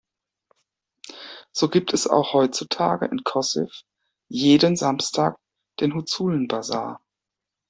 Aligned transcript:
So 1.53 1.69
gibt 1.69 1.93
es 1.93 2.07
auch 2.07 2.33
heutzutage 2.33 3.05
in 3.05 3.23
Kossiw 3.23 3.69
jeden 4.29 4.75
Samstag 4.75 5.37
den 5.79 5.93
"Huzulen-Basar". 5.93 6.99